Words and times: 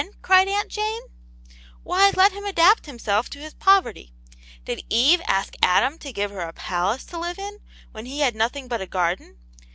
cried 0.23 0.47
Aunt 0.47 0.67
Jane, 0.67 1.03
"why 1.83 2.11
let 2.15 2.31
him 2.31 2.43
adapt 2.43 2.87
himself 2.87 3.29
to 3.29 3.37
his 3.37 3.53
poverty. 3.53 4.11
Did 4.65 4.83
Eve 4.89 5.21
ask 5.27 5.53
Adam 5.61 5.99
to 5.99 6.11
give 6.11 6.31
her 6.31 6.41
a 6.41 6.53
palace 6.53 7.03
to 7.03 7.19
live 7.19 7.37
in 7.37 7.59
when 7.91 8.07
he 8.07 8.21
had 8.21 8.33
nothing 8.35 8.67
but 8.67 8.81
a 8.81 8.87
garden.? 8.87 9.37